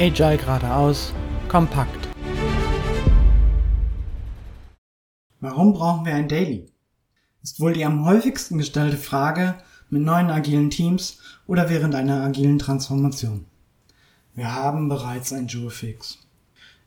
[0.00, 1.12] Agile geradeaus,
[1.46, 2.08] kompakt.
[5.40, 6.72] Warum brauchen wir ein Daily?
[7.42, 9.56] Ist wohl die am häufigsten gestellte Frage
[9.90, 13.44] mit neuen agilen Teams oder während einer agilen Transformation.
[14.34, 16.16] Wir haben bereits ein Jour-Fix.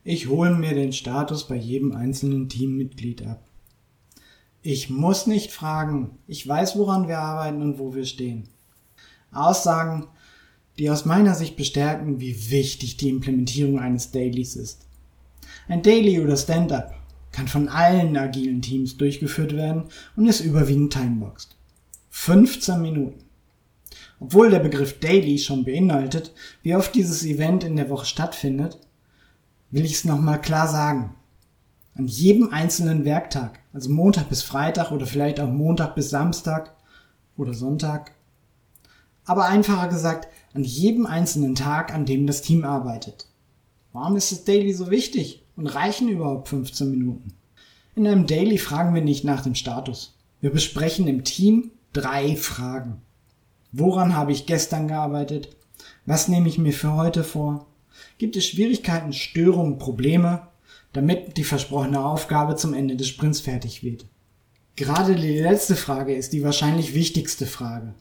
[0.03, 3.43] Ich hole mir den Status bei jedem einzelnen Teammitglied ab.
[4.63, 8.49] Ich muss nicht fragen, ich weiß, woran wir arbeiten und wo wir stehen.
[9.31, 10.07] Aussagen,
[10.79, 14.85] die aus meiner Sicht bestärken, wie wichtig die Implementierung eines Dailies ist.
[15.67, 16.95] Ein Daily oder Stand-up
[17.31, 21.55] kann von allen agilen Teams durchgeführt werden und ist überwiegend timeboxed.
[22.09, 23.23] 15 Minuten.
[24.19, 28.79] Obwohl der Begriff Daily schon beinhaltet, wie oft dieses Event in der Woche stattfindet,
[29.71, 31.15] will ich es nochmal klar sagen.
[31.95, 36.75] An jedem einzelnen Werktag, also Montag bis Freitag oder vielleicht auch Montag bis Samstag
[37.35, 38.11] oder Sonntag,
[39.25, 43.27] aber einfacher gesagt, an jedem einzelnen Tag, an dem das Team arbeitet.
[43.91, 47.33] Warum ist das Daily so wichtig und reichen überhaupt 15 Minuten?
[47.95, 50.17] In einem Daily fragen wir nicht nach dem Status.
[50.41, 53.01] Wir besprechen im Team drei Fragen.
[53.71, 55.55] Woran habe ich gestern gearbeitet?
[56.05, 57.67] Was nehme ich mir für heute vor?
[58.17, 60.47] Gibt es Schwierigkeiten, Störungen, Probleme,
[60.91, 64.05] damit die versprochene Aufgabe zum Ende des Sprints fertig wird?
[64.75, 67.93] Gerade die letzte Frage ist die wahrscheinlich wichtigste Frage.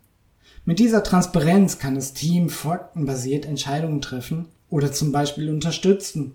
[0.65, 6.35] Mit dieser Transparenz kann das Team faktenbasiert Entscheidungen treffen oder zum Beispiel unterstützen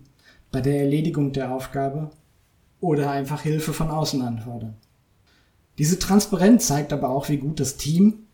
[0.51, 2.11] bei der Erledigung der Aufgabe
[2.81, 4.75] oder einfach Hilfe von außen anfordern.
[5.77, 8.25] Diese Transparenz zeigt aber auch, wie gut das Team,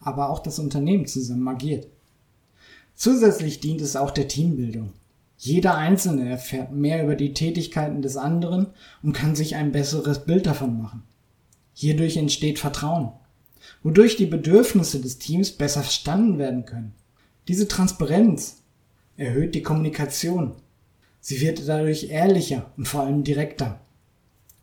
[0.00, 1.86] aber auch das Unternehmen zusammen agiert.
[2.94, 4.92] Zusätzlich dient es auch der Teambildung.
[5.38, 8.66] Jeder Einzelne erfährt mehr über die Tätigkeiten des anderen
[9.02, 11.04] und kann sich ein besseres Bild davon machen.
[11.72, 13.12] Hierdurch entsteht Vertrauen
[13.82, 16.94] wodurch die Bedürfnisse des Teams besser verstanden werden können.
[17.48, 18.62] Diese Transparenz
[19.16, 20.54] erhöht die Kommunikation.
[21.20, 23.80] Sie wird dadurch ehrlicher und vor allem direkter.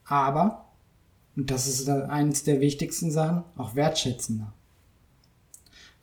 [0.05, 0.69] Aber,
[1.35, 4.53] und das ist eines der wichtigsten Sachen, auch wertschätzender.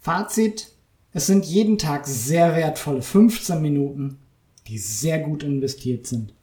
[0.00, 0.72] Fazit,
[1.12, 4.18] es sind jeden Tag sehr wertvolle 15 Minuten,
[4.66, 6.34] die sehr gut investiert sind.